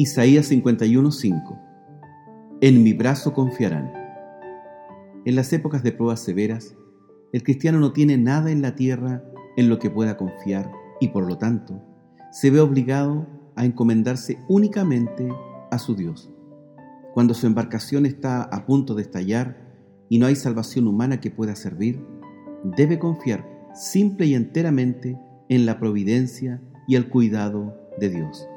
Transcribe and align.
Isaías 0.00 0.50
51:5 0.50 1.58
En 2.62 2.82
mi 2.82 2.94
brazo 2.94 3.34
confiarán. 3.34 3.92
En 5.26 5.36
las 5.36 5.52
épocas 5.52 5.82
de 5.82 5.92
pruebas 5.92 6.20
severas, 6.20 6.74
el 7.34 7.42
cristiano 7.42 7.78
no 7.80 7.92
tiene 7.92 8.16
nada 8.16 8.50
en 8.50 8.62
la 8.62 8.74
tierra 8.76 9.22
en 9.58 9.68
lo 9.68 9.78
que 9.78 9.90
pueda 9.90 10.16
confiar 10.16 10.72
y 11.02 11.08
por 11.08 11.26
lo 11.26 11.36
tanto 11.36 11.82
se 12.32 12.50
ve 12.50 12.60
obligado 12.60 13.26
a 13.56 13.66
encomendarse 13.66 14.38
únicamente 14.48 15.28
a 15.70 15.78
su 15.78 15.94
Dios. 15.94 16.32
Cuando 17.12 17.34
su 17.34 17.46
embarcación 17.46 18.06
está 18.06 18.44
a 18.44 18.64
punto 18.64 18.94
de 18.94 19.02
estallar 19.02 19.58
y 20.08 20.18
no 20.18 20.24
hay 20.24 20.34
salvación 20.34 20.86
humana 20.86 21.20
que 21.20 21.30
pueda 21.30 21.54
servir, 21.54 22.02
debe 22.64 22.98
confiar 22.98 23.46
simple 23.74 24.24
y 24.24 24.34
enteramente 24.34 25.18
en 25.50 25.66
la 25.66 25.78
providencia 25.78 26.62
y 26.88 26.94
el 26.96 27.10
cuidado 27.10 27.76
de 28.00 28.08
Dios. 28.08 28.48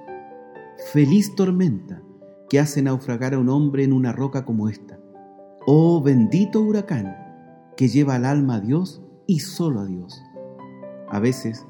Feliz 0.91 1.33
tormenta 1.33 2.03
que 2.49 2.59
hace 2.59 2.81
naufragar 2.81 3.33
a 3.33 3.39
un 3.39 3.49
hombre 3.49 3.83
en 3.83 3.93
una 3.93 4.11
roca 4.11 4.45
como 4.45 4.69
esta. 4.69 4.99
Oh 5.65 6.03
bendito 6.03 6.61
huracán 6.61 7.15
que 7.77 7.87
lleva 7.87 8.15
al 8.15 8.25
alma 8.25 8.55
a 8.55 8.59
Dios 8.59 9.01
y 9.25 9.39
solo 9.39 9.79
a 9.79 9.85
Dios. 9.85 10.21
A 11.09 11.19
veces 11.19 11.65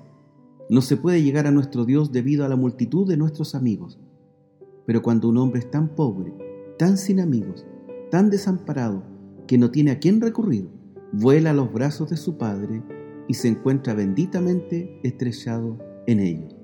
no 0.69 0.81
se 0.81 0.97
puede 0.97 1.21
llegar 1.21 1.47
a 1.47 1.51
nuestro 1.51 1.85
Dios 1.85 2.11
debido 2.11 2.43
a 2.43 2.49
la 2.49 2.55
multitud 2.55 3.07
de 3.07 3.15
nuestros 3.15 3.55
amigos, 3.55 3.99
pero 4.85 5.01
cuando 5.01 5.29
un 5.29 5.37
hombre 5.37 5.59
es 5.59 5.71
tan 5.71 5.89
pobre, 5.95 6.33
tan 6.77 6.97
sin 6.97 7.21
amigos, 7.21 7.65
tan 8.09 8.29
desamparado, 8.29 9.03
que 9.47 9.57
no 9.57 9.71
tiene 9.71 9.91
a 9.91 9.99
quién 9.99 10.19
recurrir, 10.19 10.69
vuela 11.13 11.51
a 11.51 11.53
los 11.53 11.71
brazos 11.71 12.09
de 12.09 12.17
su 12.17 12.37
Padre 12.37 12.81
y 13.27 13.35
se 13.35 13.47
encuentra 13.47 13.93
benditamente 13.93 14.99
estrellado 15.03 15.77
en 16.07 16.19
ellos. 16.19 16.62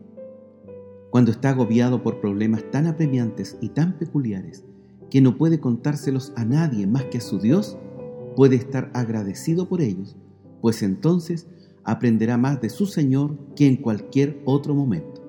Cuando 1.09 1.31
está 1.31 1.49
agobiado 1.49 2.03
por 2.03 2.21
problemas 2.21 2.63
tan 2.71 2.85
apremiantes 2.85 3.57
y 3.61 3.69
tan 3.69 3.97
peculiares 3.97 4.63
que 5.09 5.21
no 5.21 5.37
puede 5.37 5.59
contárselos 5.59 6.31
a 6.35 6.45
nadie 6.45 6.85
más 6.85 7.05
que 7.05 7.17
a 7.17 7.21
su 7.21 7.39
Dios, 7.39 7.77
puede 8.35 8.55
estar 8.55 8.91
agradecido 8.93 9.67
por 9.67 9.81
ellos, 9.81 10.15
pues 10.61 10.83
entonces 10.83 11.47
aprenderá 11.83 12.37
más 12.37 12.61
de 12.61 12.69
su 12.69 12.85
Señor 12.85 13.35
que 13.55 13.67
en 13.67 13.77
cualquier 13.77 14.39
otro 14.45 14.75
momento. 14.75 15.23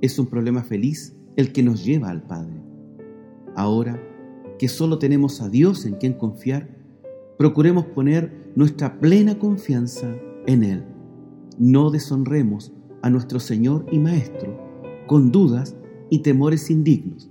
Es 0.00 0.18
un 0.18 0.26
problema 0.26 0.62
feliz 0.62 1.14
el 1.36 1.52
que 1.52 1.62
nos 1.62 1.84
lleva 1.84 2.10
al 2.10 2.22
Padre. 2.22 2.60
Ahora 3.54 4.02
que 4.58 4.68
solo 4.68 4.98
tenemos 4.98 5.40
a 5.40 5.48
Dios 5.48 5.86
en 5.86 5.94
quien 5.94 6.14
confiar, 6.14 6.68
procuremos 7.38 7.86
poner 7.86 8.52
nuestra 8.56 8.98
plena 8.98 9.38
confianza 9.38 10.14
en 10.46 10.64
Él. 10.64 10.84
No 11.58 11.90
deshonremos 11.90 12.72
a 13.02 13.10
nuestro 13.10 13.40
Señor 13.40 13.86
y 13.90 13.98
Maestro 13.98 14.56
con 15.06 15.30
dudas 15.30 15.76
y 16.10 16.20
temores 16.20 16.70
indignos, 16.70 17.30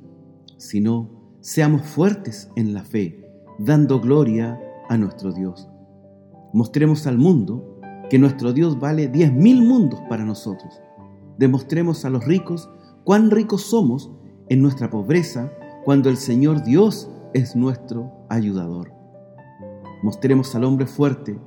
sino 0.58 1.10
seamos 1.42 1.84
fuertes 1.84 2.50
en 2.56 2.74
la 2.74 2.84
fe, 2.84 3.30
dando 3.60 4.00
gloria 4.00 4.60
a 4.90 4.98
nuestro 4.98 5.32
Dios. 5.32 5.68
Mostremos 6.54 7.06
al 7.08 7.18
mundo 7.18 7.80
que 8.10 8.20
nuestro 8.20 8.54
Dios 8.54 8.80
vale 8.80 9.08
diez 9.08 9.34
mil 9.34 9.62
mundos 9.62 10.00
para 10.10 10.26
nosotros. 10.26 10.82
Demostremos 11.38 12.06
a 12.06 12.10
los 12.10 12.26
ricos 12.26 12.70
cuán 13.04 13.32
ricos 13.32 13.64
somos 13.64 14.12
en 14.50 14.62
nuestra 14.62 14.90
pobreza 14.90 15.52
cuando 15.84 16.10
el 16.10 16.18
Señor 16.18 16.64
Dios 16.64 17.10
es 17.34 17.56
nuestro 17.56 18.12
ayudador. 18.30 18.92
Mostremos 20.02 20.56
al 20.56 20.64
hombre 20.64 20.86
fuerte 20.88 21.38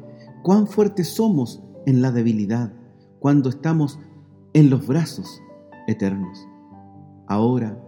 cuán 0.42 0.66
fuertes 0.66 1.08
somos 1.08 1.62
en 1.86 2.02
la 2.02 2.12
debilidad 2.12 2.72
cuando 3.18 3.48
estamos 3.48 3.98
en 4.52 4.70
los 4.70 4.86
brazos 4.86 5.42
eternos. 5.86 6.46
Ahora 7.26 7.82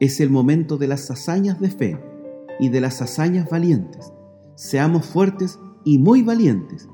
es 0.00 0.20
el 0.20 0.30
momento 0.30 0.76
de 0.76 0.86
las 0.86 1.10
hazañas 1.10 1.60
de 1.60 1.70
fe 1.70 2.00
y 2.60 2.68
de 2.68 2.80
las 2.80 3.02
hazañas 3.02 3.48
valientes. 3.50 4.12
Seamos 4.54 5.06
fuertes 5.06 5.58
y 5.84 5.98
muy 5.98 6.22
valientes. 6.22 6.88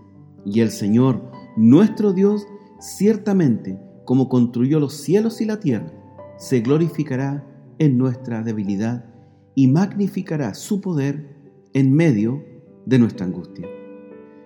Y 0.45 0.61
el 0.61 0.71
Señor, 0.71 1.31
nuestro 1.57 2.13
Dios, 2.13 2.47
ciertamente, 2.81 3.79
como 4.05 4.29
construyó 4.29 4.81
los 4.81 4.95
cielos 4.95 5.41
y 5.41 5.47
la 5.47 5.61
tierra, 5.61 5.93
se 6.37 6.61
glorificará 6.61 7.47
en 7.79 7.99
nuestra 7.99 8.43
debilidad 8.43 9.07
y 9.55 9.69
magnificará 9.69 10.55
su 10.55 10.81
poder 10.81 11.35
en 11.73 11.93
medio 11.93 12.45
de 12.87 12.99
nuestra 12.99 13.27
angustia. 13.27 13.67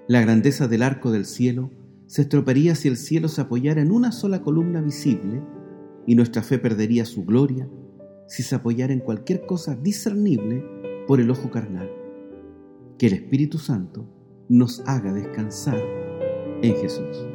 La 0.06 0.20
grandeza 0.20 0.68
del 0.68 0.82
arco 0.82 1.10
del 1.10 1.26
cielo 1.26 1.70
se 2.08 2.22
estropearía 2.22 2.74
si 2.74 2.88
el 2.88 2.96
cielo 2.96 3.28
se 3.28 3.42
apoyara 3.42 3.82
en 3.82 3.92
una 3.92 4.12
sola 4.12 4.40
columna 4.40 4.80
visible 4.80 5.42
y 6.06 6.14
nuestra 6.14 6.42
fe 6.42 6.58
perdería 6.58 7.04
su 7.04 7.24
gloria 7.24 7.68
si 8.26 8.42
se 8.42 8.54
apoyara 8.54 8.94
en 8.94 9.00
cualquier 9.00 9.44
cosa 9.44 9.76
discernible 9.76 10.64
por 11.06 11.20
el 11.20 11.30
ojo 11.30 11.50
carnal. 11.50 11.90
Que 12.98 13.08
el 13.08 13.12
Espíritu 13.12 13.58
Santo 13.58 14.08
nos 14.48 14.80
haga 14.86 15.12
descansar 15.12 15.80
en 16.62 16.74
Jesús. 16.76 17.26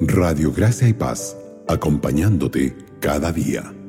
Radio 0.00 0.52
Gracia 0.52 0.88
y 0.88 0.92
Paz, 0.92 1.36
acompañándote 1.68 2.76
cada 3.00 3.32
día. 3.32 3.81